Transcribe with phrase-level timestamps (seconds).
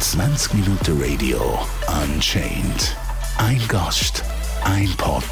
[0.00, 1.58] 20 Minuten Radio
[2.02, 2.96] Unchained.
[3.36, 4.24] Ein Gast,
[4.64, 5.22] ein Pod,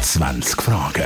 [0.00, 1.04] 20 Fragen.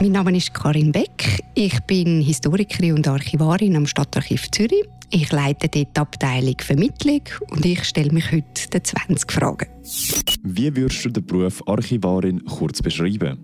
[0.00, 1.44] Mein Name ist Karin Beck.
[1.54, 4.82] Ich bin Historikerin und Archivarin am Stadtarchiv Zürich.
[5.10, 9.73] Ich leite dort die Abteilung Vermittlung und ich stelle mich heute den 20 Fragen.
[10.42, 13.38] Wie würdest du den Beruf Archivarin kurz beschreiben?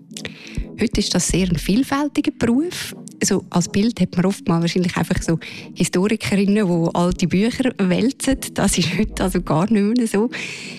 [0.81, 2.97] Heute ist das sehr ein vielfältiger Beruf.
[3.21, 5.39] Also als Bild hat man oftmals wahrscheinlich einfach so
[5.75, 8.39] Historikerinnen, die alte Bücher wälzen.
[8.55, 10.31] Das ist heute also gar nicht mehr so.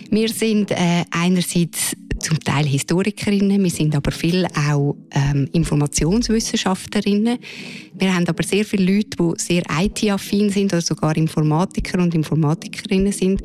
[0.09, 7.39] Wir sind äh, einerseits zum Teil Historikerinnen, wir sind aber viel auch ähm, Informationswissenschaftlerinnen.
[7.93, 13.11] Wir haben aber sehr viele Leute, die sehr IT-affin sind oder sogar Informatiker und Informatikerinnen
[13.11, 13.41] sind,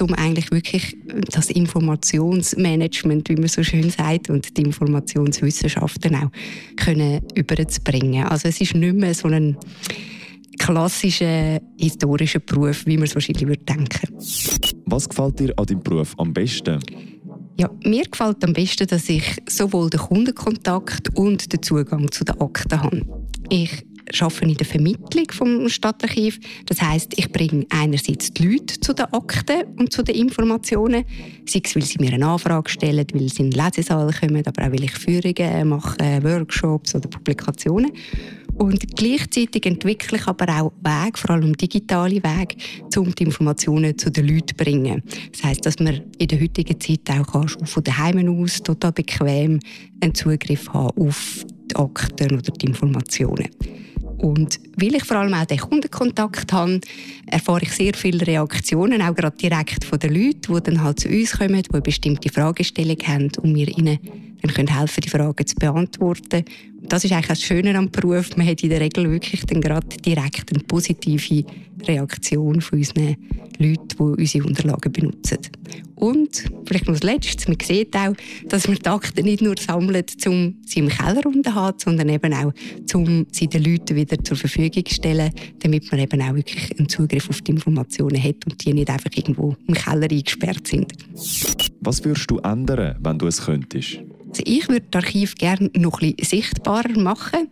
[0.00, 0.96] um eigentlich wirklich
[1.30, 6.30] das Informationsmanagement, wie man so schön sagt, und die Informationswissenschaften auch
[6.76, 8.24] können überzubringen.
[8.24, 9.56] Also es ist nicht mehr so ein
[10.58, 14.08] klassischer historischer Beruf, wie man es wahrscheinlich würde denken.
[14.86, 16.80] Was gefällt dir an deinem Beruf am besten?
[17.56, 22.40] Ja, mir gefällt am besten, dass ich sowohl den Kundenkontakt und den Zugang zu den
[22.40, 23.02] Akten habe.
[23.50, 23.84] Ich
[24.20, 26.38] arbeite in der Vermittlung vom Stadtarchiv.
[26.66, 31.04] Das heißt, ich bringe einerseits die Leute zu den Akten und zu den Informationen,
[31.46, 34.66] sei es, weil sie mir eine Anfrage stellen, weil sie in den Lesesaal kommen, aber
[34.66, 37.92] auch weil ich Führungen mache, Workshops oder Publikationen.
[38.54, 42.56] Und gleichzeitig entwickle ich aber auch Wege, vor allem digitale Wege,
[42.98, 45.02] um die Informationen zu den Leuten zu bringen.
[45.32, 49.60] Das heisst, dass man in der heutigen Zeit auch von daheim aus total bequem
[50.02, 53.48] einen Zugriff haben auf die Akten oder die Informationen.
[54.20, 56.80] Und weil ich vor allem auch den Kundenkontakt habe,
[57.26, 61.08] erfahre ich sehr viele Reaktionen, auch gerade direkt von den Leuten, die dann halt zu
[61.08, 63.98] uns kommen, die eine bestimmte Fragestellung haben und wir ihnen
[64.42, 66.44] dann können helfen, die Fragen zu beantworten.
[66.82, 68.36] Das ist eigentlich das Schöne am Beruf.
[68.36, 71.44] Man hat in der Regel wirklich dann gerade direkt eine positive
[71.86, 73.16] Reaktion von unseren
[73.58, 75.38] Leuten, die unsere Unterlagen benutzen.
[75.94, 78.14] Und vielleicht noch das Letzte, man sieht auch,
[78.48, 81.22] dass wir die Akten nicht nur sammeln, um sie im Keller
[81.54, 82.52] haben, sondern eben auch,
[82.94, 86.88] um sie den Leuten wieder zur Verfügung zu stellen, damit man eben auch wirklich einen
[86.88, 90.92] Zugriff auf die Informationen hat und die nicht einfach irgendwo im Keller eingesperrt sind.
[91.82, 94.00] Was würdest du ändern, wenn du es könntest?
[94.30, 97.48] Also ich würde das Archiv gerne noch ein bisschen sichtbarer machen.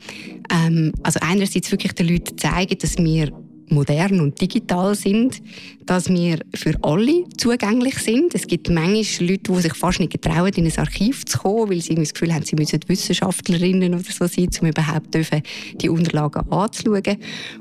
[0.50, 3.32] Ähm, also einerseits wirklich den Leuten zeigen, dass wir
[3.70, 5.42] modern und digital sind,
[5.86, 8.34] dass wir für alle zugänglich sind.
[8.34, 11.80] Es gibt manchmal Leute, die sich fast nicht getrauen, in ein Archiv zu kommen, weil
[11.80, 15.42] sie das Gefühl haben, sie müssen Wissenschaftlerinnen oder so sein, um überhaupt dürfen,
[15.80, 17.16] die Unterlagen anzuschauen.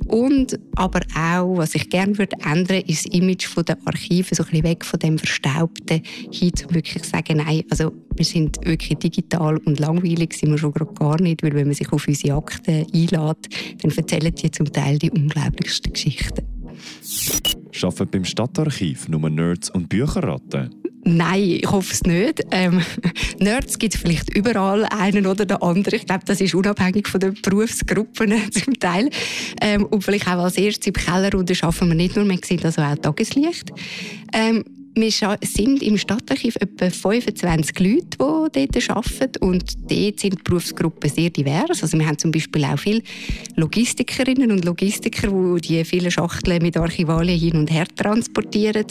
[0.07, 4.49] Und aber auch, was ich gerne würde ändern, ist das Image der Archive, so ein
[4.49, 6.01] bisschen weg von dem Verstaubten
[6.31, 10.73] hin, um wirklich sagen, nein, also wir sind wirklich digital und langweilig sind wir schon
[10.73, 13.47] gar nicht, weil wenn man sich auf unsere Akten einlädt,
[13.81, 16.45] dann erzählen die zum Teil die unglaublichsten Geschichten.
[17.83, 20.75] Arbeiten beim Stadtarchiv nur Nerds und Bücherratten?
[21.03, 22.43] Nein, ich hoffe es nicht.
[22.51, 22.81] Ähm,
[23.39, 25.95] Nerds gibt es vielleicht überall, einen oder den anderen.
[25.95, 29.09] Ich glaube, das ist unabhängig von den Berufsgruppen zum Teil.
[29.61, 32.63] Ähm, und vielleicht auch als erstes im Keller und schaffen wir nicht nur, man sieht
[32.65, 33.71] also auch Tageslicht.
[34.33, 34.63] Ähm,
[34.99, 39.37] wir sind im Stadtarchiv etwa 25 Leute, die dort arbeiten.
[39.41, 41.83] Und dort sind die Berufsgruppen sehr divers.
[41.83, 43.01] Also wir haben zum Beispiel auch viele
[43.55, 48.85] Logistikerinnen und Logistiker, die die vielen Schachteln mit Archivalien hin und her transportieren.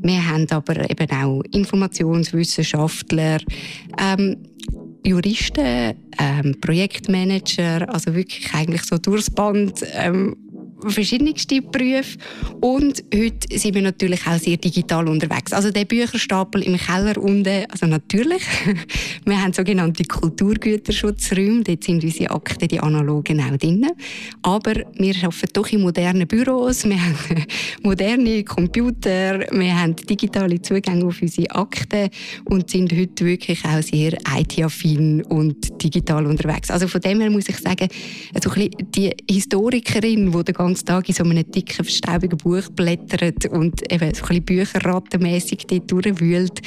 [0.00, 3.38] Wir haben aber eben auch Informationswissenschaftler,
[3.98, 4.36] ähm,
[5.04, 10.36] Juristen, ähm, Projektmanager, also wirklich eigentlich so durchs Band ähm,
[10.86, 12.18] verschiedenste Berufe.
[12.60, 15.52] Und heute sind wir natürlich auch sehr digital unterwegs.
[15.52, 18.42] Also der Bücherstapel im Keller unten, also natürlich.
[19.24, 21.62] wir haben sogenannte Kulturgüterschutzräume.
[21.64, 23.86] Dort sind unsere Akten, die analogen, auch drin.
[24.42, 26.84] Aber wir arbeiten doch in modernen Büros.
[26.84, 27.16] Wir haben
[27.82, 29.40] moderne Computer.
[29.50, 32.10] Wir haben digitale Zugänge auf unsere Akten
[32.44, 36.70] und sind heute wirklich auch sehr IT-affin und digital unterwegs.
[36.70, 37.88] Also von dem her muss ich sagen,
[38.34, 43.90] also die Historikerin, die den ganzen Tag in so einem dicken, verstaubigen Buch blättert und
[43.90, 46.60] eben so ein bisschen bücherrattenmässig dort durchwühlt,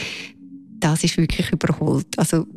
[0.80, 2.08] das ist wirklich überholt.
[2.18, 2.48] Also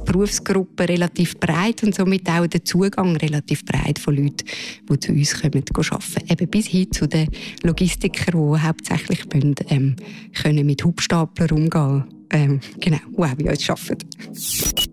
[0.10, 4.46] die Berufsgruppe relativ breit und somit auch der Zugang relativ breit von Leuten,
[4.90, 6.32] die zu uns kommen, arbeiten.
[6.32, 7.30] Eben bis hin zu den
[7.64, 9.96] Logistikern, die hauptsächlich müssen, ähm,
[10.34, 14.08] können mit Hubstaplern umgehen ähm, genau, auch bei uns arbeiten.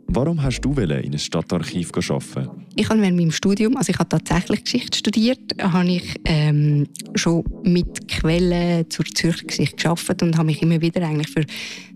[0.08, 2.66] Warum hast du in ein Stadtarchiv arbeiten?
[2.74, 7.44] Ich habe während meinem Studium, also ich habe tatsächlich Geschichte studiert, habe ich ähm, schon
[7.64, 11.44] mit Quellen zur Zürcher Geschichte gearbeitet und habe mich immer wieder eigentlich für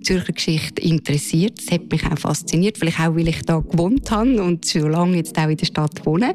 [0.03, 1.59] Zürcher Geschichte interessiert.
[1.59, 5.17] Das hat mich auch fasziniert, vielleicht auch, weil ich da gewohnt habe und so lange
[5.17, 6.35] jetzt auch in der Stadt wohne.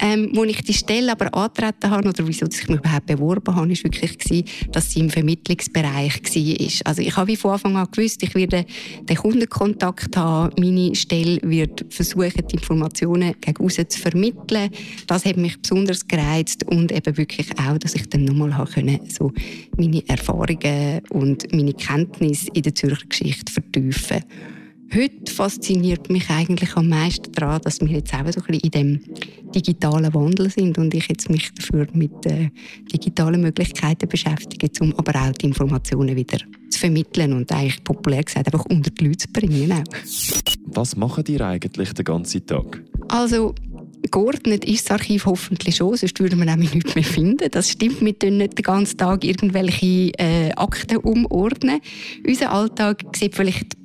[0.00, 3.72] Ähm, wo ich die Stelle aber antreten habe oder wieso ich mich überhaupt beworben habe,
[3.72, 6.86] ist wirklich gewesen, dass sie im Vermittlungsbereich war.
[6.86, 8.64] Also ich habe von Anfang an gewusst, ich werde
[9.02, 14.70] den Kundenkontakt haben, meine Stelle wird versuchen, die Informationen gegen zu vermitteln.
[15.06, 19.32] Das hat mich besonders gereizt und eben wirklich auch, dass ich dann nochmal können, so
[19.76, 24.22] meine Erfahrungen und meine Kenntnisse in der Zürcher Geschichte vertiefen
[24.94, 28.70] Heute fasziniert mich eigentlich am meisten daran, dass wir jetzt auch so ein bisschen in
[28.70, 29.00] dem
[29.54, 32.50] digitalen Wandel sind und ich jetzt mich dafür mit äh,
[32.92, 38.46] digitalen Möglichkeiten beschäftige, um aber auch die Informationen wieder zu vermitteln und eigentlich populär gesagt
[38.46, 39.72] einfach unter die Leute zu bringen.
[39.72, 39.82] Auch.
[40.66, 42.82] Was machen ihr eigentlich den ganzen Tag?
[43.08, 43.54] Also
[44.10, 47.48] geordnet ist das Archiv hoffentlich schon, sonst würden wir nämlich nichts mehr finden.
[47.50, 51.80] Das stimmt, wir tun nicht den ganzen Tag irgendwelche äh, Akten umordnen.
[52.26, 53.81] Unser Alltag sieht vielleicht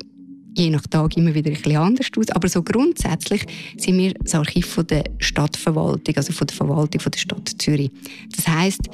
[0.57, 2.29] je nach Tag immer wieder ein bisschen anders aus.
[2.29, 3.45] Aber so grundsätzlich
[3.77, 7.91] sind wir das Archiv von der Stadtverwaltung, also von der Verwaltung von der Stadt Zürich.
[8.35, 8.89] Das heißt,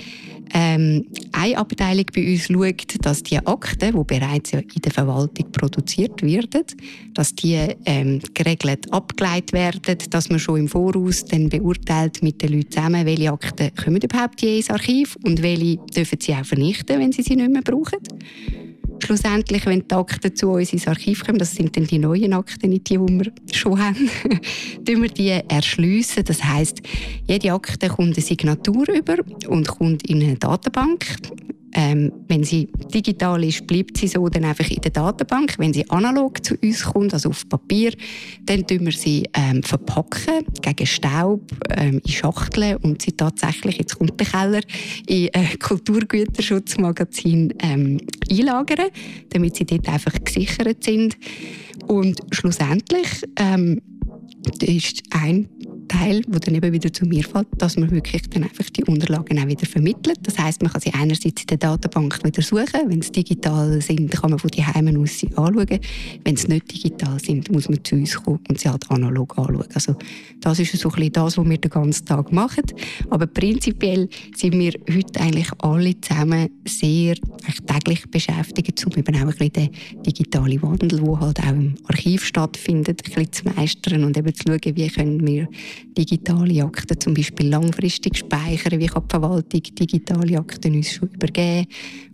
[0.53, 6.21] ähm, eine Abteilung bei uns schaut, dass die Akten, die bereits in der Verwaltung produziert
[6.21, 6.63] werden,
[7.13, 12.53] dass die ähm, geregelt abgeleitet werden, dass man schon im Voraus dann beurteilt mit den
[12.53, 16.99] Leuten zusammen, welche Akten kommen überhaupt je ins Archiv und welche dürfen sie auch vernichten,
[16.99, 17.99] wenn sie sie nicht mehr brauchen
[19.03, 22.71] schlussendlich, wenn die Akten zu uns ins Archiv kommen, das sind dann die neuen Akten,
[22.71, 24.09] die, wir schon haben,
[24.85, 26.23] tun wir die erschliessen.
[26.25, 26.81] Das heißt,
[27.27, 29.17] jede Akte kommt eine Signatur über
[29.47, 31.05] und kommt in eine Datenbank.
[31.75, 35.55] Ähm, wenn sie digital ist, bleibt sie so dann einfach in der Datenbank.
[35.57, 37.93] Wenn sie analog zu uns kommt, also auf Papier,
[38.45, 41.41] dann tun wir sie ähm, verpacken gegen Staub
[41.77, 44.61] ähm, in Schachteln und sie tatsächlich, jetzt kommt der Keller,
[45.07, 47.99] in äh, Kulturgüterschutzmagazin ähm,
[48.29, 48.89] einlagern,
[49.29, 51.17] damit sie dort einfach gesichert sind.
[51.87, 53.81] Und schlussendlich ähm,
[54.61, 55.49] ist ein
[55.87, 59.39] Teil, der dann eben wieder zu mir fällt, dass man wirklich dann einfach die Unterlagen
[59.39, 60.19] auch wieder vermittelt.
[60.23, 62.87] Das heißt, man kann sie einerseits in der Datenbank wieder suchen.
[62.87, 65.79] Wenn sie digital sind, kann man von die Heimen aus sie anschauen.
[66.23, 69.65] Wenn sie nicht digital sind, muss man zu uns kommen und sie halt analog anschauen.
[69.73, 69.95] Also
[70.41, 72.63] das ist so ein bisschen das, was wir den ganzen Tag machen.
[73.09, 77.15] Aber prinzipiell sind wir heute eigentlich alle zusammen sehr
[77.67, 79.69] täglich beschäftigt, um eben auch ein bisschen den
[80.05, 84.43] digitalen Wandel, der halt auch im Archiv stattfindet, ein bisschen zu meistern und eben zu
[84.47, 85.47] schauen, wie können wir
[85.97, 91.67] digitale Akten zum Beispiel langfristig speichern, wie kann die Verwaltung digitale Akten uns schon übergeben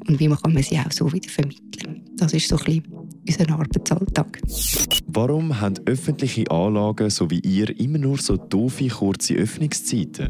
[0.07, 2.01] und wie kann man sie auch so wieder vermitteln.
[2.17, 4.41] Das ist so ein bisschen unser Arbeitsalltag.
[5.07, 10.29] Warum haben öffentliche Anlagen so wie ihr immer nur so doofe, kurze Öffnungszeiten?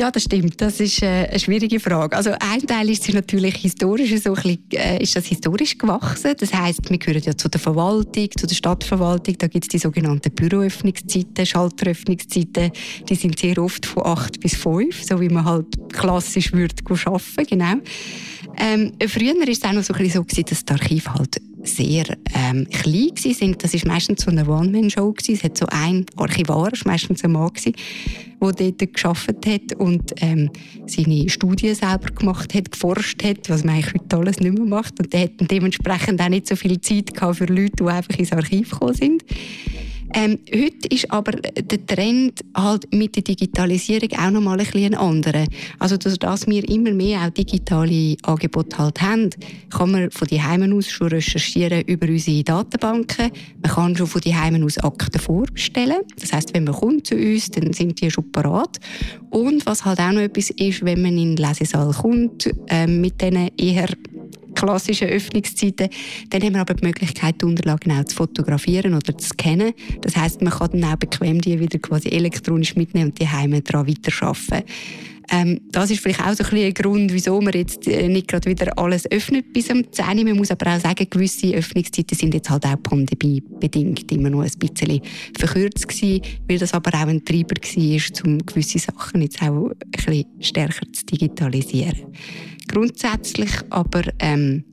[0.00, 0.58] Ja, das stimmt.
[0.62, 2.16] Das ist äh, eine schwierige Frage.
[2.16, 6.32] Also ein Teil ist natürlich historisch, so ein bisschen, äh, ist das historisch gewachsen.
[6.38, 9.36] Das heißt, wir gehören ja zu der Verwaltung, zu der Stadtverwaltung.
[9.36, 12.70] Da gibt es die sogenannten Büroöffnungszeiten, Schalteröffnungszeiten.
[13.10, 17.46] Die sind sehr oft von 8 bis 5, so wie man halt klassisch würde arbeiten,
[17.46, 17.74] genau.
[18.58, 22.04] Ähm, früher war es auch noch so, so gewesen, dass die Archive halt sehr
[22.34, 23.62] ähm, klein sind.
[23.62, 25.14] Das war meistens so eine One-Man-Show.
[25.28, 27.50] Es hat so ein Archivar, das meistens ein Mann,
[28.40, 30.50] der dort gearbeitet hat und ähm,
[30.86, 34.98] seine Studien selber gemacht hat, geforscht hat, was man eigentlich heute alles nicht mehr macht.
[34.98, 38.32] Und der hat dementsprechend auch nicht so viel Zeit gehabt für Leute, die einfach ins
[38.32, 39.24] Archiv gekommen sind.
[40.12, 44.94] Ähm, heute ist aber der Trend halt mit der Digitalisierung auch noch mal ein bisschen
[44.94, 45.46] anderer.
[45.78, 49.30] Also, dass wir immer mehr auch digitale Angebote halt haben,
[49.70, 53.30] kann man von die Heimen aus schon recherchieren über unsere Datenbanken.
[53.62, 56.00] Man kann schon von die Heimen aus Akten vorbestellen.
[56.18, 58.78] Das heißt, wenn man kommt zu uns, dann sind die schon parat.
[59.30, 63.20] Und was halt auch noch etwas ist, wenn man in den Lesesaal kommt, äh, mit
[63.22, 63.88] diesen eher
[64.60, 65.88] klassischen Öffnungszeiten.
[66.30, 69.72] Dann haben wir aber die Möglichkeit, die Unterlagen auch zu fotografieren oder zu scannen.
[70.02, 73.62] Das heißt, man kann dann auch bequem die wieder quasi elektronisch mitnehmen und die Heime
[73.62, 74.64] daran weiterarbeiten.
[75.30, 78.50] Ähm, das ist vielleicht auch so ein, ein Grund, wieso man jetzt äh, nicht gerade
[78.50, 80.24] wieder alles öffnet bis um 10 Uhr.
[80.24, 84.50] Man muss aber auch sagen, gewisse Öffnungszeiten sind jetzt halt auch pandemiebedingt immer noch ein
[84.58, 85.00] bisschen
[85.38, 89.76] verkürzt gewesen, weil das aber auch ein Treiber war, um gewisse Sachen jetzt auch ein
[89.92, 92.12] bisschen stärker zu digitalisieren
[92.70, 94.64] grundsätzlich, aber ähm,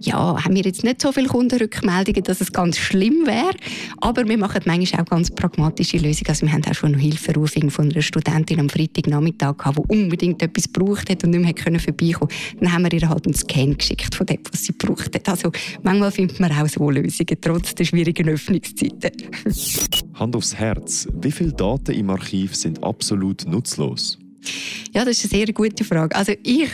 [0.00, 3.54] ja, haben wir jetzt nicht so viele Kundenrückmeldungen, dass es ganz schlimm wäre.
[4.00, 6.28] Aber wir machen manchmal auch ganz pragmatische Lösungen.
[6.28, 10.42] Also wir haben auch schon einen Hilferuf von einer Studentin am Freitagnachmittag gehabt, die unbedingt
[10.42, 13.76] etwas gebraucht hat und nicht mehr können vorbeikommen Dann haben wir ihr halt einen Scan
[13.76, 15.28] geschickt von dem, was sie gebraucht hat.
[15.28, 15.50] Also
[15.82, 19.12] manchmal findet man auch so Lösungen, trotz der schwierigen Öffnungszeiten.
[20.14, 21.08] Hand aufs Herz.
[21.20, 24.18] Wie viele Daten im Archiv sind absolut nutzlos?
[24.94, 26.14] Ja, das ist eine sehr gute Frage.
[26.14, 26.70] Also ich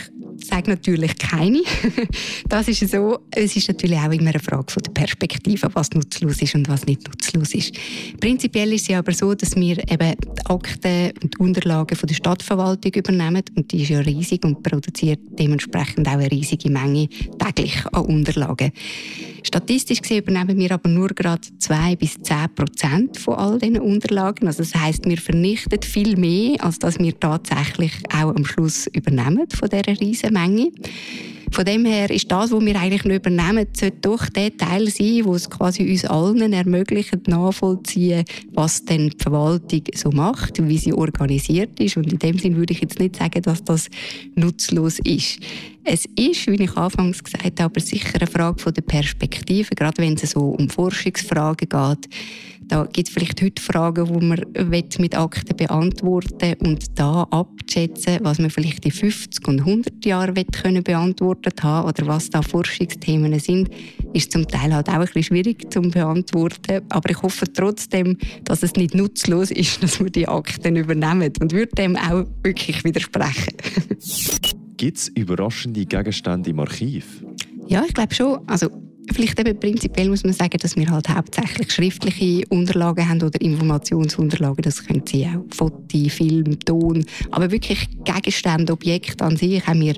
[0.47, 1.61] sage natürlich keine.
[2.47, 3.19] Das ist so.
[3.31, 6.85] Es ist natürlich auch immer eine Frage von der Perspektive, was nutzlos ist und was
[6.85, 7.75] nicht nutzlos ist.
[8.19, 12.15] Prinzipiell ist es aber so, dass wir eben die Akten und die Unterlagen von der
[12.15, 17.09] Stadtverwaltung übernehmen und die ist ja riesig und produziert dementsprechend auch eine riesige Menge
[17.39, 18.71] täglich an Unterlagen.
[19.45, 24.47] Statistisch gesehen übernehmen wir aber nur gerade 2 bis 10 Prozent von all diesen Unterlagen.
[24.47, 29.45] Also das heißt, wir vernichten viel mehr, als dass wir tatsächlich auch am Schluss übernehmen
[29.49, 30.71] von dieser riesen Menge.
[31.55, 35.21] Von dem her ist das, was wir eigentlich nicht übernehmen, sollte doch der Teil sein,
[35.23, 40.91] wo es quasi uns allen ermöglicht, nachvollziehen, was denn die Verwaltung so macht, wie sie
[40.91, 41.95] organisiert ist.
[41.95, 43.89] Und in dem Sinn würde ich jetzt nicht sagen, dass das
[44.35, 45.39] nutzlos ist.
[45.85, 50.15] Es ist, wie ich anfangs gesagt habe, sicher eine Frage von der Perspektive, gerade wenn
[50.15, 52.09] es so um Forschungsfragen geht.
[52.67, 54.41] Da gibt es vielleicht heute Fragen, die man
[54.99, 60.83] mit Akten beantworten und da abschätzen, was man vielleicht in 50 und 100 Jahren können
[60.83, 63.69] beantwortet haben oder was da Forschungsthemen sind,
[64.13, 66.81] ist zum Teil halt auch ein bisschen schwierig zu beantworten.
[66.89, 71.51] Aber ich hoffe trotzdem, dass es nicht nutzlos ist, dass wir die Akten übernehmen und
[71.51, 73.53] würde dem auch wirklich widersprechen.
[74.77, 77.23] Gibt es überraschende Gegenstände im Archiv?
[77.67, 78.39] Ja, ich glaube schon.
[78.47, 78.69] Also
[79.13, 84.63] Vielleicht eben prinzipiell muss man sagen, dass wir halt hauptsächlich schriftliche Unterlagen haben oder Informationsunterlagen.
[84.63, 87.05] Das können sie auch Foto, Film, Ton.
[87.31, 89.95] Aber wirklich Gegenstände, Objekte an sich haben wir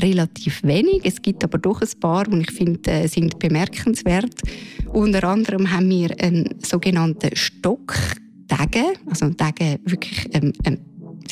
[0.00, 1.00] relativ wenig.
[1.04, 4.40] Es gibt aber doch ein paar, die ich finde, äh, sind bemerkenswert.
[4.92, 7.94] Unter anderem haben wir einen sogenannten Stock.
[8.46, 10.52] Daggen, also Daggen wirklich ähm,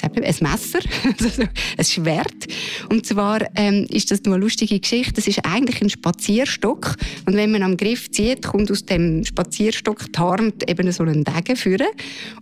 [0.02, 0.80] ein Messer,
[1.18, 2.46] also ein Schwert.
[2.88, 5.14] Und zwar ähm, ist das nur eine lustige Geschichte.
[5.14, 6.96] Das ist eigentlich ein Spazierstock.
[7.26, 11.56] Und wenn man am Griff zieht, kommt aus dem Spazierstock tarnt eben so ein Degen
[11.56, 11.88] führen.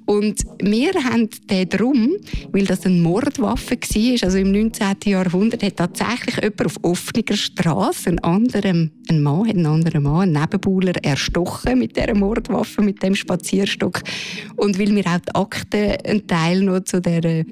[0.07, 2.16] Und wir haben den drum,
[2.52, 4.25] weil das eine Mordwaffe war.
[4.25, 4.97] Also im 19.
[5.04, 10.33] Jahrhundert hat tatsächlich jemand auf offener Straße einen anderen ein Mann, einen anderen Mann, einen
[10.33, 14.00] Nebenbuhler, erstochen mit dieser Mordwaffe, mit dem Spazierstock.
[14.57, 17.00] Und weil wir auch die Akten einen Teil noch zu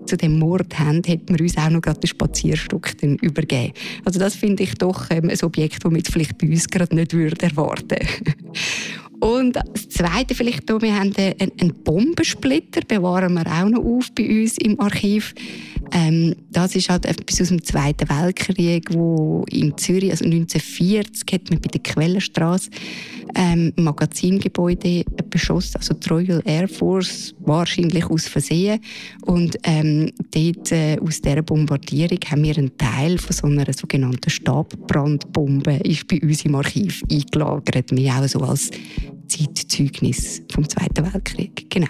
[0.07, 3.73] zu dem Mord haben, hätten wir uns auch noch gerade den Spazierstock dann übergeben.
[4.05, 7.13] Also das finde ich doch ähm, ein Objekt, das man vielleicht bei uns gerade nicht
[7.13, 7.99] würde erwarten
[9.21, 14.13] Und das Zweite vielleicht hier, wir haben einen, einen Bombensplitter, bewahren wir auch noch auf
[14.15, 15.35] bei uns im Archiv.
[15.93, 21.51] Ähm, das ist halt etwas aus dem Zweiten Weltkrieg, wo in Zürich, also 1940, hat
[21.51, 22.71] man bei der Quellenstraße
[23.37, 28.81] ähm, Magazingebäude beschossen, also die Royal Air Force, wahrscheinlich aus Versehen.
[29.25, 34.31] Und ähm, dort, äh, aus dieser Bombardierung haben wir einen Teil von so einer sogenannten
[34.31, 37.91] Stabbrandbombe ist bei uns im Archiv eingelagert.
[37.91, 38.71] Wir auch so als
[39.29, 41.71] Zeitzeugnis vom Zweiten Weltkrieg.
[41.71, 41.87] Genau.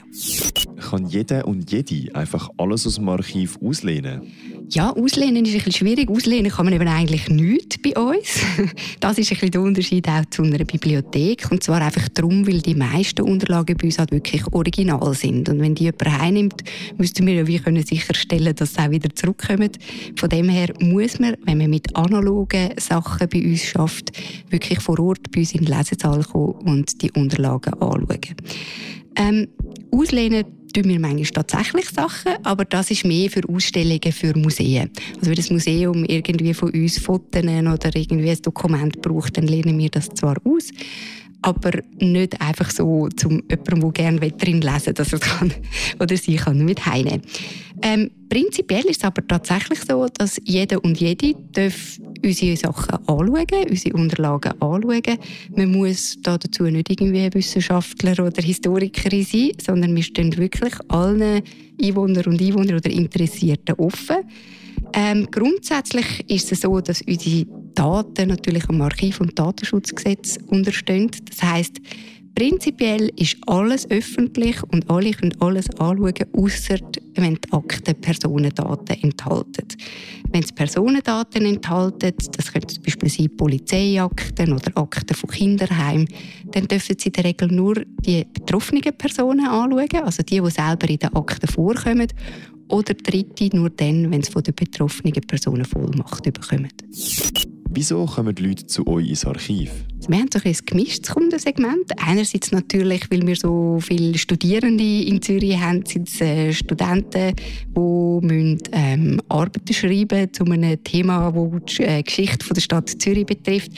[0.91, 4.23] Kann jeder und jede einfach alles aus dem Archiv auslehnen?
[4.71, 6.11] Ja, auslehnen ist ein bisschen schwierig.
[6.11, 8.41] Auslehnen kann man eben eigentlich nichts bei uns.
[9.01, 11.51] Das ist ein bisschen der Unterschied auch zu einer Bibliothek.
[11.51, 15.49] Und zwar einfach darum, weil die meisten Unterlagen bei uns halt wirklich original sind.
[15.49, 16.65] Und wenn die jemand heimnimmt,
[16.99, 19.71] müssten wir ja wie können sicherstellen, dass sie auch wieder zurückkommen.
[20.17, 24.11] Von dem her muss man, wenn man mit analogen Sachen bei uns schafft,
[24.51, 28.37] wirklich vor Ort bei uns in den Lesesaal kommen und die Unterlagen anschauen.
[29.17, 29.49] Ähm,
[29.91, 34.91] auslehnen tun wir manchmal tatsächlich Sachen, aber das ist mehr für Ausstellungen für Museen.
[35.17, 39.79] Also wenn das Museum irgendwie von uns Fotos oder irgendwie ein Dokument braucht, dann lehnen
[39.79, 40.69] wir das zwar aus,
[41.43, 41.71] aber
[42.01, 45.53] nicht einfach so zum jemandem, der gerne drin lesen dass er kann
[46.01, 47.23] oder sie kann mit heimnehmen.
[47.83, 53.47] Ähm, prinzipiell ist es aber tatsächlich so, dass jeder und jede darf unsere Sachen anschauen,
[53.71, 55.19] unsere Unterlagen anschauen.
[55.55, 61.43] Man muss da dazu nicht irgendwie Wissenschaftler oder Historikerin sein, sondern wir stehen wirklich allen
[61.81, 64.17] Einwohner und Einwohner oder Interessierten offen.
[64.95, 71.11] Ähm, grundsätzlich ist es so, dass unsere Daten natürlich am Archiv- und Datenschutzgesetz unterstehen.
[71.29, 71.81] Das heißt,
[72.39, 76.77] prinzipiell ist alles öffentlich und alle können alles anschauen, außer
[77.17, 79.67] wenn die Akten Personendaten enthalten.
[80.31, 86.09] Wenn es Personendaten enthalten, das können zum Beispiel sein Polizeiakten oder Akten von Kinderheimen,
[86.53, 87.75] dann dürfen sie in der Regel nur
[88.07, 92.07] die betroffenen Personen anschauen, also die, die selber in den Akten vorkommen
[92.69, 96.69] oder Dritte nur dann, wenn sie von den betroffenen Personen Vollmacht bekommen.
[97.71, 99.73] Wieso kommen die Leute zu euch ins Archiv?
[100.07, 101.91] Wir haben so ein gemischtes Kundensegment.
[101.99, 108.27] Einerseits natürlich, weil wir so viele Studierende in Zürich haben, sind es äh, Studenten, die
[108.27, 113.73] müssen, ähm, Arbeiten schreiben zu einem Thema, das die äh, Geschichte der Stadt Zürich betrifft.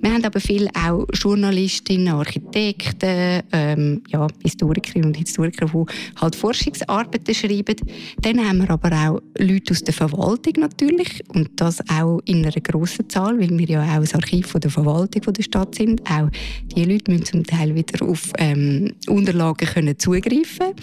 [0.00, 7.34] Wir haben aber viele auch Journalistinnen, Architekten, ähm, ja, Historikerinnen und Historiker, die halt Forschungsarbeiten
[7.34, 7.76] schreiben.
[8.20, 12.52] Dann haben wir aber auch Leute aus der Verwaltung natürlich und das auch in einer
[12.52, 16.02] grossen Zahl, weil wir ja auch das Archiv der Verwaltung der Stadt sind.
[16.10, 16.28] Auch
[16.74, 20.74] die Leute müssen zum Teil wieder auf ähm, Unterlagen können zugreifen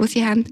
[0.00, 0.44] die sie haben.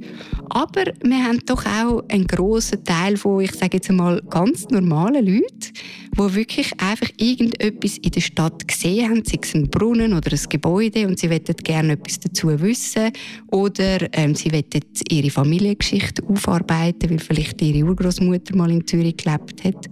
[0.51, 5.25] Aber wir haben doch auch einen grossen Teil von, ich sage jetzt einmal, ganz normalen
[5.25, 5.73] Leuten,
[6.13, 10.49] die wirklich einfach irgendetwas in der Stadt gesehen haben, sei es ein Brunnen oder ein
[10.49, 13.11] Gebäude und sie möchten gerne etwas dazu wissen
[13.51, 14.65] oder ähm, sie wollen
[15.09, 19.89] ihre Familiengeschichte aufarbeiten, weil vielleicht ihre Urgroßmutter mal in Zürich gelebt hat.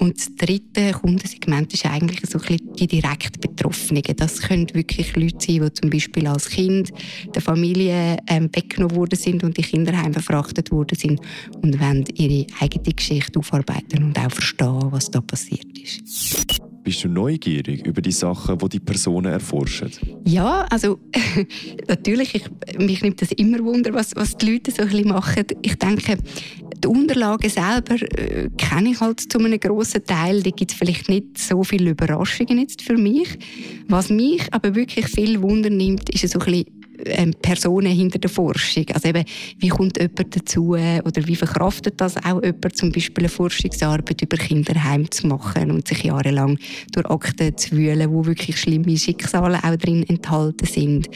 [0.00, 4.02] Und das dritte Kundensegment ist eigentlich so ein bisschen die direkt Betroffenen.
[4.16, 6.90] Das können wirklich Leute sein, die zum Beispiel als Kind
[7.34, 11.20] der Familie ähm, weggenommen worden sind und die Kinderheime verfrachtet worden sind
[11.62, 16.39] und wollen ihre eigene Geschichte aufarbeiten und auch verstehen, was da passiert ist.
[16.90, 19.92] Bist du neugierig über die Sachen, die die Personen erforschen?
[20.24, 20.98] Ja, also
[21.86, 22.42] natürlich, ich,
[22.80, 25.44] mich nimmt das immer Wunder, was, was die Leute so ein machen.
[25.62, 26.18] Ich denke,
[26.82, 30.42] die Unterlagen selber äh, kenne ich halt zu einem grossen Teil.
[30.42, 33.38] Da gibt es vielleicht nicht so viele Überraschungen jetzt für mich.
[33.86, 38.30] Was mich aber wirklich viel Wunder nimmt, ist so ein bisschen ähm, Personen hinter der
[38.30, 38.86] Forschung.
[38.92, 39.24] Also eben,
[39.58, 44.36] wie kommt jemand dazu oder wie verkraftet das auch jemand, zum Beispiel eine Forschungsarbeit über
[44.36, 46.58] Kinderheim zu machen und sich jahrelang
[46.92, 51.08] durch Akten zu wühlen, wo wirklich schlimme Schicksale auch drin enthalten sind.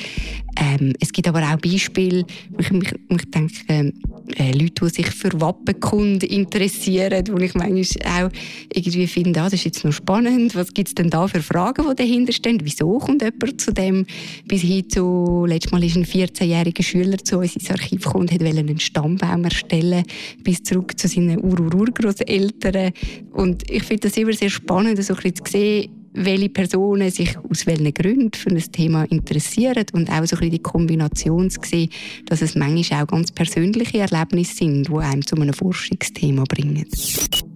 [0.57, 3.93] Ähm, es gibt aber auch Beispiele, wo ich, mich, ich denke, ähm,
[4.37, 8.31] äh, Leute, die sich für Wappenkunde interessieren, wo ich manchmal auch
[8.73, 11.85] irgendwie finde, ah, das ist jetzt noch spannend, was gibt es denn da für Fragen,
[11.91, 14.07] die dahinter stehen, wieso kommt jemand zu dem,
[14.47, 18.41] bis hin zu, letztes Mal ist ein 14-jähriger Schüler zu uns ins Archiv gekommen und
[18.41, 20.05] wollte einen Stammbaum erstellen,
[20.45, 22.93] bis zurück zu seinen Ur-Ur-Urgroßeltern.
[23.33, 27.37] Und ich finde das immer sehr spannend, so ein bisschen zu sehen, welche Personen sich
[27.51, 31.59] aus welchen Gründen für ein Thema interessieren und auch so ein bisschen die Kombination zu
[31.65, 31.91] sehen,
[32.27, 36.87] dass es manchmal auch ganz persönliche Erlebnisse sind, die einem zu einem Forschungsthema bringen.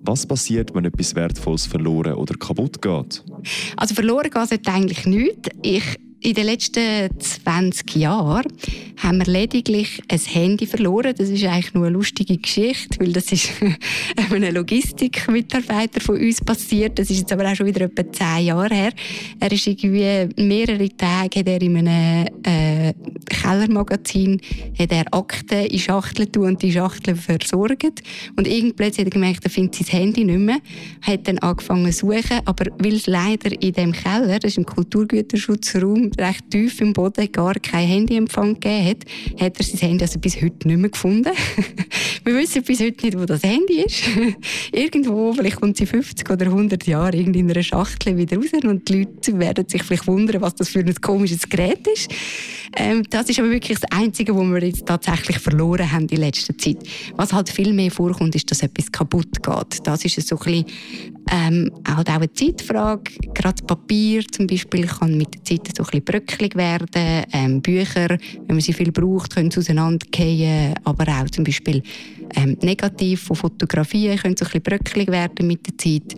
[0.02, 3.22] Was passiert, wenn etwas Wertvolles verloren oder kaputt geht?
[3.76, 5.50] Also verloren geht es eigentlich nichts.
[5.62, 5.85] Ich
[6.20, 8.52] in den letzten 20 Jahren
[8.96, 11.14] haben wir lediglich ein Handy verloren.
[11.16, 13.50] Das ist eigentlich nur eine lustige Geschichte, weil das ist
[14.33, 16.98] einem Logistikmitarbeiter von uns passiert.
[16.98, 18.92] Das ist jetzt aber auch schon wieder etwa 10 Jahre her.
[19.38, 22.94] Er ist irgendwie mehrere Tage hat er in einem äh,
[23.26, 24.40] Kellermagazin
[24.78, 28.02] hat er Akten in Schachteln tun und die Schachteln versorgt.
[28.37, 30.59] Und irgendwann hat er gemerkt, er findet sein Handy nicht mehr.
[31.02, 34.66] Hat dann angefangen zu suchen, aber weil es leider in dem Keller, das ist ein
[34.66, 40.18] Kulturgüterschutzraum, recht tief im Boden gar kein Handyempfang gegeben hat, hat er sein Handy also
[40.18, 41.32] bis heute nicht mehr gefunden.
[42.24, 44.02] Wir wissen bis heute nicht, wo das Handy ist.
[44.72, 49.00] Irgendwo, vielleicht kommt sie 50 oder 100 Jahre in einer Schachtel wieder raus und die
[49.00, 52.10] Leute werden sich vielleicht wundern, was das für ein komisches Gerät ist.
[52.76, 56.56] Ähm, das ist aber wirklich das Einzige, was wir jetzt tatsächlich verloren haben in letzter
[56.56, 56.78] Zeit.
[57.16, 59.86] Was halt viel mehr vorkommt, ist, dass etwas kaputt geht.
[59.86, 60.64] Das ist so ein bisschen,
[61.30, 63.12] ähm, halt auch eine Zeitfrage.
[63.34, 67.24] Gerade Papier zum Beispiel kann mit der Zeit so ein bisschen bröckelig werden.
[67.32, 70.74] Ähm, Bücher, wenn man sie viel braucht, können sie auseinandergehen.
[70.84, 71.82] Aber auch zum Beispiel
[72.36, 76.14] ähm, negativ von Fotografien können so ein bisschen bröckelig werden mit der Zeit.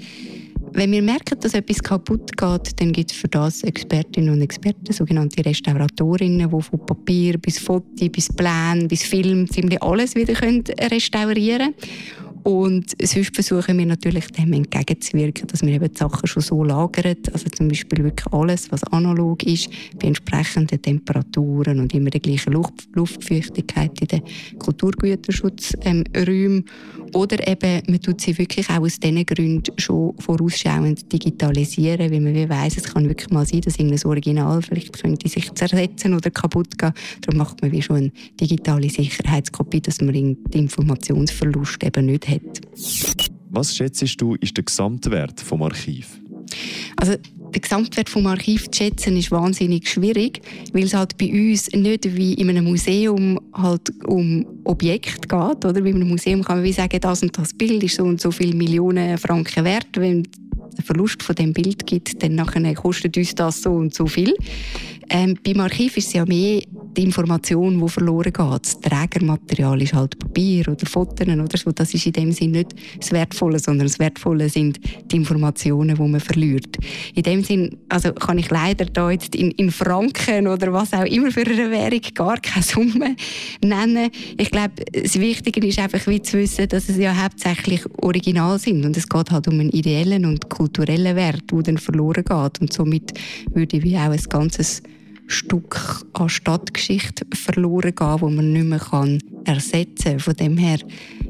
[0.73, 4.93] Wenn wir merken, dass etwas kaputt geht, dann gibt es für das Expertinnen und Experten,
[4.93, 11.75] sogenannte Restauratorinnen, die von Papier bis Foto, bis Plan, bis Film ziemlich alles wieder restaurieren
[11.75, 12.30] können.
[12.43, 17.17] Und sonst versuchen wir natürlich dem entgegenzuwirken, dass wir eben die Sachen schon so lagern,
[17.33, 19.69] also zum Beispiel wirklich alles, was analog ist,
[20.01, 24.23] bei entsprechenden Temperaturen und immer der gleichen Luft Luftfeuchtigkeit in den
[24.59, 26.65] Kulturgüterschutzräumen.
[27.13, 32.35] Oder eben, man tut sie wirklich auch aus diesen Gründen schon vorausschauend digitalisieren, weil man
[32.35, 36.31] wie weiss, es kann wirklich mal sein, dass irgendein Original vielleicht könnte sich zersetzen oder
[36.31, 36.93] kaputt gehen.
[37.21, 42.61] Darum macht man wie schon eine digitale Sicherheitskopie, dass man den Informationsverlust eben nicht hat.
[43.51, 46.21] Was schätzt du, ist der Gesamtwert vom Archiv?
[46.97, 47.17] Also
[47.53, 50.41] der Gesamtwert vom Archiv zu schätzen ist wahnsinnig schwierig,
[50.73, 55.73] weil es halt bei uns nicht wie in einem Museum halt um Objekte geht, oder?
[55.73, 58.31] Bei einem Museum kann man wie sagen, das und das Bild ist so und so
[58.31, 60.23] viele Millionen Franken wert, wenn
[60.79, 64.35] es Verlust von dem Bild gibt, dann nachher kostet uns das so und so viel.
[65.13, 66.63] Ähm, beim Archiv ist es ja mehr
[66.97, 68.39] die Information, die verloren geht.
[68.39, 71.73] Das Trägermaterial ist halt Papier oder Fotos oder so.
[71.73, 74.79] Das ist in dem Sinne nicht das Wertvolle, sondern das Wertvolle sind
[75.11, 76.77] die Informationen, die man verliert.
[77.17, 81.05] In dem Sinne also kann ich leider da jetzt in, in Franken oder was auch
[81.05, 83.17] immer für eine Währung gar keine Summe
[83.65, 84.11] nennen.
[84.39, 88.85] Ich glaube, das Wichtige ist einfach wie zu wissen, dass es ja hauptsächlich Original sind
[88.85, 92.73] und es geht halt um einen ideellen und kulturellen Wert, der dann verloren geht und
[92.73, 93.13] somit
[93.53, 94.83] würde ich wie auch ein ganzes
[95.31, 100.21] Stück an Stadtgeschichte verloren gehen, wo man nicht mehr kann ersetzen kann.
[100.21, 100.79] Von dem her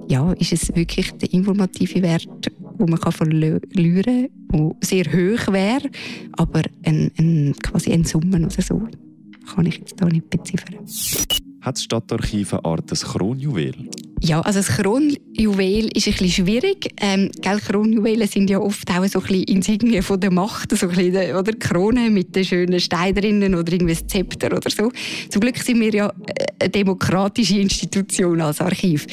[0.08, 5.52] ja, ist es wirklich der informative Wert, wo man kann verlieren kann, der sehr hoch
[5.52, 5.88] wäre,
[6.32, 8.88] aber ein, ein, quasi ein Summen oder so
[9.54, 10.76] kann ich jetzt da nicht beziffern.
[11.60, 13.74] Hat das Stadtarchiv eine Art Kronjuwel?
[14.22, 16.90] Ja, also das Kronjuwel ist ein bisschen schwierig.
[17.00, 20.88] Ähm, gell, Kronjuwelen sind ja oft auch so ein bisschen Insignien von der Macht, so
[20.88, 24.92] ein bisschen, oder Krone mit den schönen Steinen drinnen oder irgendwie ein Zepter oder so.
[25.30, 29.06] Zum Glück sind wir ja äh, demokratische Institution als Archiv.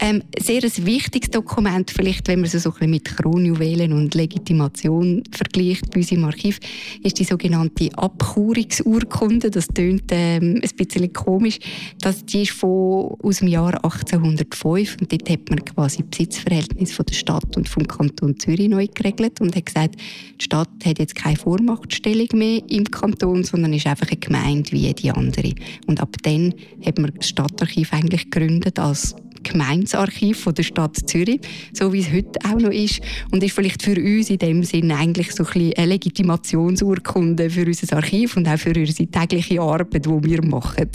[0.00, 5.90] Ähm, sehr ein wichtiges Dokument, vielleicht, wenn man es so mit Kronjuwelen und Legitimation vergleicht
[5.90, 6.58] bei uns im Archiv,
[7.02, 9.50] ist die sogenannte Abchurungsurkunde.
[9.50, 11.58] Das klingt ähm, ein bisschen komisch.
[12.00, 16.04] Das, die ist von, aus dem Jahr 1800 2005 und dort hat man quasi die
[16.04, 19.96] Besitzverhältnis von der Stadt und vom Kanton Zürich neu geregelt und hat gesagt,
[20.38, 24.78] die Stadt hat jetzt keine Vormachtstellung mehr im Kanton, sondern ist einfach eine Gemeinde wie
[24.78, 25.52] jede andere.
[25.86, 26.54] Und ab dann
[26.88, 31.40] hat man das Stadtarchiv eigentlich gegründet als Gemeinsarchiv der Stadt Zürich,
[31.72, 33.00] so wie es heute auch noch ist.
[33.30, 37.96] Und ist vielleicht für uns in dem Sinne eigentlich so ein eine Legitimationsurkunde für unser
[37.96, 40.90] Archiv und auch für unsere tägliche Arbeit, die wir machen.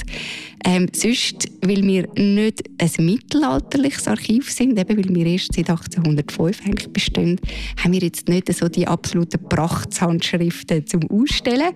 [0.66, 6.62] Ähm, sonst, weil wir nicht ein mittelalterliches Archiv sind, eben weil wir erst seit 1805
[6.66, 7.40] eigentlich bestehen,
[7.84, 11.74] haben wir jetzt nicht so die absoluten Prachtshandschriften zum Ausstellen.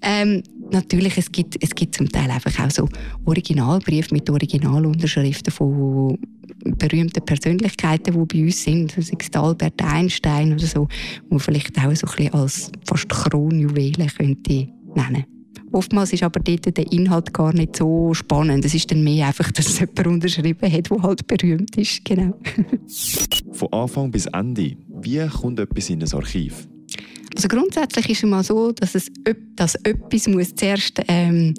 [0.00, 2.88] Ähm, natürlich, es gibt, es gibt zum Teil einfach auch so
[3.24, 6.18] Originalbriefe mit Originalunterschriften von
[6.78, 10.88] berühmten Persönlichkeiten, die bei uns sind, sei es Albert Einstein oder so,
[11.30, 15.24] wo vielleicht auch so ein bisschen als fast Kronjuwelen könnte nennen
[15.72, 18.62] Oftmals ist aber dort der Inhalt gar nicht so spannend.
[18.64, 22.04] Es ist dann mehr einfach, dass jemand unterschrieben hat, der halt berühmt ist.
[22.04, 22.34] Genau.
[23.52, 26.68] Von Anfang bis Ende, wie kommt etwas in ein Archiv?
[27.34, 29.10] Also grundsätzlich ist es mal so, dass, es,
[29.56, 31.54] dass etwas muss zuerst ähm,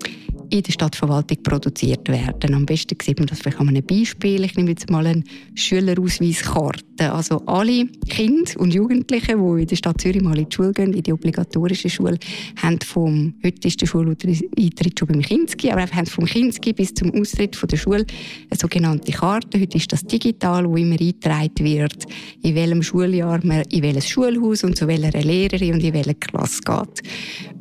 [0.50, 2.54] in der Stadtverwaltung produziert werden.
[2.54, 4.44] Am besten sieht man das vielleicht an einem Beispiel.
[4.44, 5.24] Ich nehme jetzt mal eine
[5.56, 7.12] Schülerausweiskarte.
[7.12, 10.94] Also alle Kinder und Jugendlichen, die in der Stadt Zürich mal in die Schule gehen,
[10.94, 12.20] in die obligatorische Schule,
[12.62, 17.12] haben vom, heute ist der Schuleintritt schon beim Kinski, aber haben vom Kinski bis zum
[17.20, 18.06] Austritt von der Schule
[18.50, 19.60] eine sogenannte Karte.
[19.60, 22.06] Heute ist das digital, wo immer eingetragen wird,
[22.44, 26.62] in welchem Schuljahr man in welches Schulhaus und zu welcher Lehrerin und in welche Klasse
[26.62, 27.02] geht.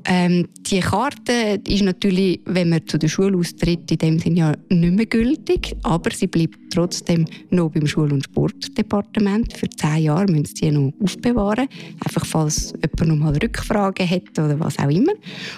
[0.05, 4.53] Ähm, die Karte ist natürlich, wenn man zu der Schule austritt, in dem Sinne ja
[4.69, 9.53] nicht mehr gültig, aber sie bleibt trotzdem noch beim Schul- und Sportdepartement.
[9.57, 11.69] Für zehn Jahre müssen sie sie noch aufbewahren,
[12.05, 15.13] einfach falls jemand noch mal Rückfragen hat oder was auch immer.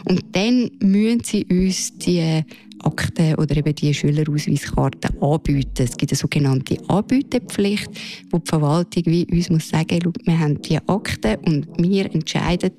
[0.04, 2.42] Und dann müssen sie uns die
[2.84, 5.84] Akten oder eben die Schülerausweiskarten anbieten.
[5.84, 7.88] Es gibt eine sogenannte Anbietepflicht,
[8.30, 12.72] wo die Verwaltung wie uns muss sagen, wir haben die Akten und wir entscheiden,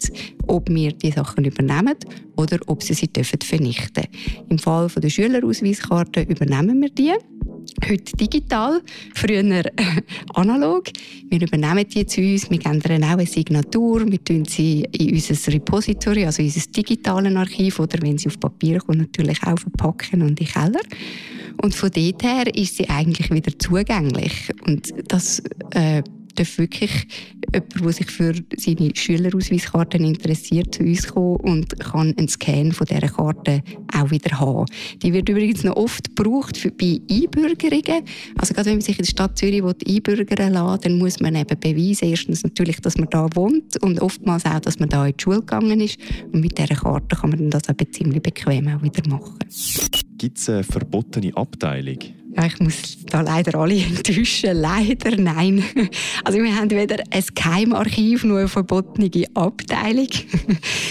[0.47, 1.95] ob wir die Sachen übernehmen
[2.37, 4.05] oder ob sie sie dürfen vernichten.
[4.49, 7.13] Im Fall der Schülerausweiskarte übernehmen wir die
[7.89, 8.81] heute digital,
[9.13, 9.63] früher äh,
[10.33, 10.85] analog.
[11.29, 15.53] Wir übernehmen die zu uns, wir ändern auch eine Signatur, wir tun sie in unser
[15.53, 20.21] Repository, also in unser digitales Archiv oder wenn sie auf Papier kommen, natürlich auch verpacken
[20.21, 20.81] und in den Keller.
[21.61, 24.51] Und von dort her ist sie eigentlich wieder zugänglich.
[24.65, 26.03] Und das äh,
[26.35, 27.07] darf wirklich
[27.53, 32.87] jemand, der sich für seine Schülerausweiskarten interessiert, zu uns kommen und kann einen Scan von
[32.87, 34.65] dieser Karte auch wieder haben.
[35.01, 38.03] Die wird übrigens noch oft gebraucht für, bei Einbürgerungen.
[38.37, 41.59] Also gerade wenn man sich in der Stadt Zürich einbürgern lassen dann muss man eben
[41.59, 45.23] beweisen, erstens natürlich, dass man da wohnt und oftmals auch, dass man da in die
[45.23, 45.97] Schule gegangen ist.
[46.31, 49.39] Und mit dieser Karte kann man das eben ziemlich bequem auch wieder machen.
[50.17, 51.99] Gibt es eine verbotene Abteilung?
[52.37, 54.57] Ja, ich muss da leider alle enttäuschen.
[54.57, 55.63] Leider nein.
[56.23, 60.07] Also wir haben weder ein Geheimarchiv noch eine verbotene Abteilung.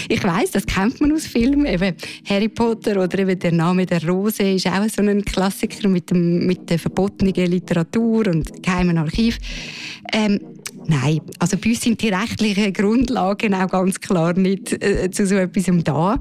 [0.07, 1.65] Ich weiß, das kennt man aus Filmen.
[1.65, 1.95] Eben
[2.29, 6.45] Harry Potter oder eben der Name der Rose ist auch so ein Klassiker mit, dem,
[6.45, 9.39] mit der verbotenen Literatur und geheimen Archiv.
[10.13, 10.39] Ähm,
[10.87, 15.35] Nein, also bei uns sind die rechtlichen Grundlagen auch ganz klar nicht äh, zu so
[15.35, 16.19] etwas da.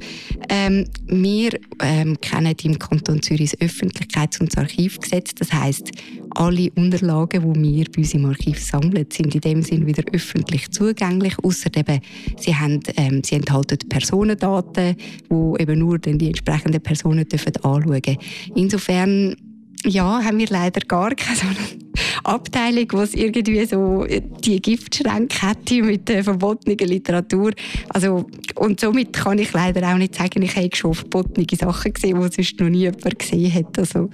[0.48, 1.50] Ähm, wir
[1.83, 5.35] ähm, kennen im Kanton Zürich das Öffentlichkeits- und das Archivgesetz.
[5.35, 5.90] Das heißt,
[6.31, 10.70] alle Unterlagen, die wir bei uns im Archiv sammeln, sind in dem Sinne wieder öffentlich
[10.70, 11.35] zugänglich.
[11.42, 12.00] Außer eben,
[12.38, 12.55] sie,
[12.96, 14.96] ähm, sie enthalten Personendaten,
[15.31, 18.18] die eben nur dann die entsprechenden Personen dürfen anschauen dürfen.
[18.55, 19.37] Insofern
[19.85, 21.84] ja, haben wir leider gar keine
[22.22, 24.07] Abteilung, die irgendwie so
[24.44, 27.52] die Giftschränke hätte mit der verbotenen Literatur.
[27.88, 28.26] Also,
[28.57, 32.35] und somit kann ich leider auch nicht sagen, ich habe schon verbotene Sachen gesehen, die
[32.35, 33.78] sonst noch nie jemand gesehen hat.
[33.78, 34.11] Also,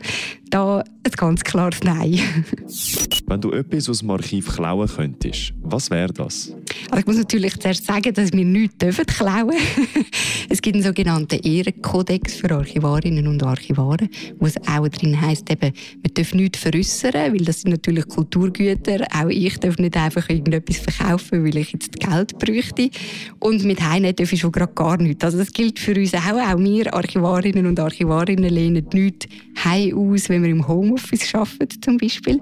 [0.50, 2.18] da ein ganz klares Nein.
[3.26, 6.52] Wenn du etwas aus dem Archiv klauen könntest, was wäre das?
[6.90, 9.54] Also ich muss natürlich zuerst sagen, dass wir nichts dürfen klauen
[10.48, 15.72] Es gibt einen sogenannten Ehrenkodex für Archivarinnen und Archivare, wo es auch drin heisst, eben,
[16.02, 19.06] man darf nichts veräußern, weil das natürlich Kulturgüter.
[19.12, 22.90] Auch ich darf nicht einfach irgendetwas verkaufen, weil ich jetzt Geld bräuchte.
[23.38, 25.24] Und mit Heine darf ich schon gerade gar nichts.
[25.24, 26.20] Also das gilt für uns auch.
[26.24, 29.26] Auch wir Archivarinnen und Archivarinnen lehnen nichts
[29.64, 32.40] heim aus, wenn wir im Homeoffice arbeiten zum Beispiel.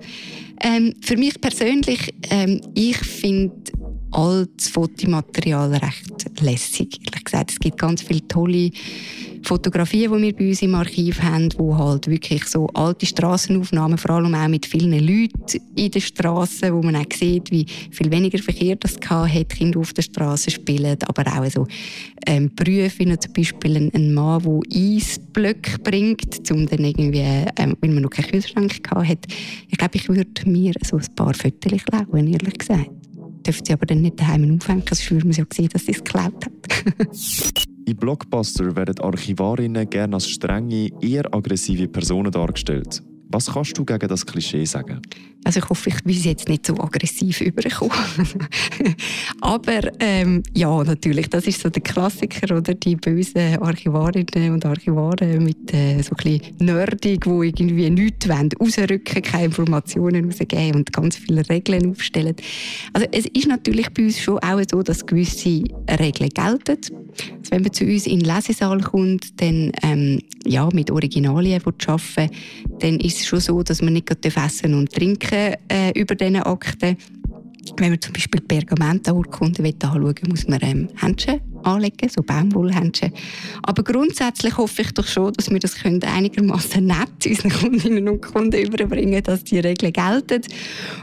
[0.61, 3.55] Ähm, für mich persönlich, ähm, ich finde
[4.11, 6.99] all das Fotomaterial recht lässig.
[7.05, 8.71] Ehrlich gesagt, es gibt ganz viele tolle
[9.43, 14.11] Fotografien, die wir bei uns im Archiv haben, wo halt wirklich so alte Straßenaufnahmen, vor
[14.13, 18.39] allem auch mit vielen Leuten in den Straßen, wo man auch sieht, wie viel weniger
[18.39, 21.67] Verkehr das hat, Kinder auf der Straße spielen, aber auch so
[22.27, 27.25] ähm, Berufe, zum Beispiel ein, Mann, der Eisblöcke bringt, um dann irgendwie,
[27.57, 29.27] ähm, weil man noch keinen Kühlschrank hat.
[29.69, 32.98] Ich glaube, ich würde mir so ein paar Fotos klauen, ehrlich gesagt
[33.49, 36.05] dürfen sie aber dann nicht daheim aufhängen, sonst würde man ja sehen, dass sie es
[36.05, 36.53] geklaut hat.
[37.87, 43.03] In Blockbuster werden Archivarinnen gerne als strenge, eher aggressive Personen dargestellt.
[43.31, 45.01] Was kannst du gegen das Klischee sagen?
[45.49, 47.95] Also ich hoffe, ich bin jetzt nicht so aggressiv übergekommen.
[49.41, 52.75] Aber ähm, ja, natürlich, das ist so der Klassiker, oder?
[52.75, 58.51] Die bösen Archivarinnen und Archivare mit äh, so ein bisschen nerdig, die irgendwie nichts wollen,
[58.61, 62.37] rausrücken, keine Informationen rausgeben und ganz viele Regeln aufstellen.
[62.93, 65.65] Also es ist natürlich bei uns schon auch so, dass gewisse
[65.99, 66.77] Regeln gelten.
[67.39, 72.31] Also wenn man zu uns in den Lesesaal kommt, dann ähm, ja, mit Originalien arbeiten
[72.81, 76.97] dann ist es schon so, dass man nicht essen und trinken äh, über diese Akten.
[77.77, 83.13] Wenn man zum Beispiel Pergamentenurkunden anschauen muss man ähm, Händchen anlegen, so Baumwollhändchen.
[83.63, 88.61] Aber grundsätzlich hoffe ich doch schon, dass wir das einigermaßen nett unseren Kundinnen und Kunden
[88.61, 90.43] überbringen, dass die Regeln gelten.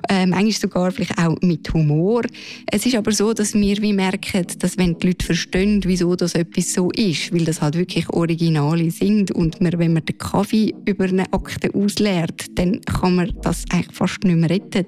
[0.10, 2.24] Äh, manchmal sogar vielleicht auch mit Humor.
[2.72, 6.36] Es ist aber so, dass wir wie merken, dass wenn die Leute verstehen, wieso das
[6.36, 10.74] etwas so ist, weil das halt wirklich Originale sind und man, wenn man den Kaffee
[10.86, 14.86] über eine Akte ausleert, dann kann man das eigentlich fast nicht mehr retten.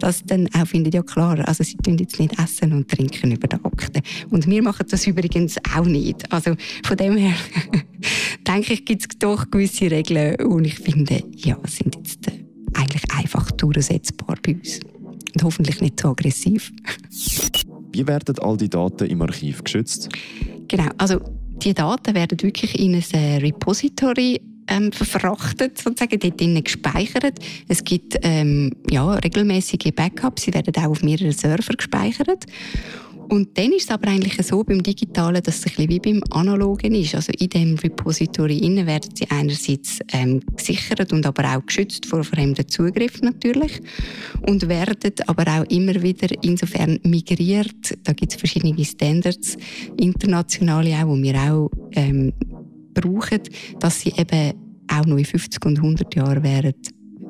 [0.00, 3.48] Das dann auch findet ja klar, also sie tun jetzt nicht essen und trinken über
[3.48, 4.00] die Akte.
[4.30, 6.30] Und wir machen das übrigens auch nicht.
[6.32, 7.34] Also von dem her
[8.46, 12.44] denke ich, gibt es doch gewisse Regeln und ich finde, ja, sind jetzt äh,
[12.74, 14.80] eigentlich einfach durchsetzbar bei uns.
[15.34, 16.72] Und hoffentlich nicht so aggressiv.
[17.92, 20.08] Wie werden all die Daten im Archiv geschützt?
[20.68, 21.20] Genau, also
[21.62, 27.38] die Daten werden wirklich in ein äh, Repository ähm, verfrachtet, sozusagen dort drinnen gespeichert.
[27.68, 32.46] Es gibt ähm, ja, regelmäßige Backups, sie werden auch auf mehreren Servern gespeichert.
[33.28, 36.22] Und dann ist es aber eigentlich so beim Digitalen, dass es ein bisschen wie beim
[36.30, 37.14] Analogen ist.
[37.14, 42.24] Also in dem Repository innen werden sie einerseits ähm, gesichert und aber auch geschützt vor
[42.24, 43.80] fremden Zugriff natürlich
[44.46, 47.98] und werden aber auch immer wieder insofern migriert.
[48.04, 49.56] Da gibt es verschiedene Standards,
[49.98, 52.32] internationale auch, die wir auch ähm,
[52.94, 53.42] brauchen,
[53.78, 54.54] dass sie eben
[54.90, 56.74] auch noch in 50 und 100 Jahren werden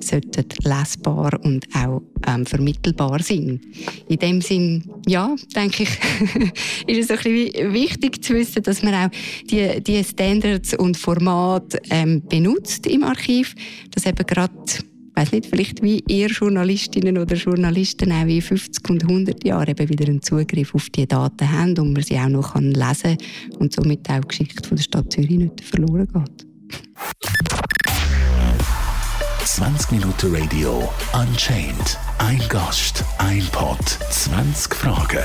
[0.02, 3.60] sollten lesbar und auch ähm, vermittelbar sein.
[4.08, 5.90] In dem Sinn, ja, denke ich,
[6.86, 9.10] ist es ein bisschen wichtig zu wissen, dass man auch
[9.50, 13.54] die, die Standards und Formate ähm, benutzt im Archiv,
[13.90, 14.52] dass eben gerade
[15.18, 19.88] weiß nicht, vielleicht wie ihr Journalistinnen oder Journalisten auch in 50 und 100 Jahren eben
[19.88, 23.72] wieder einen Zugriff auf die Daten haben und man sie auch noch lesen kann und
[23.72, 26.46] somit auch die Geschichte von der Stadt Zürich nicht verloren geht.
[29.54, 31.98] 20 Minuten Radio Unchained.
[32.18, 33.78] Ein Gast, ein Pod,
[34.10, 35.24] 20 Fragen.